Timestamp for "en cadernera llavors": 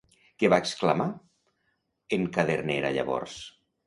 2.17-3.37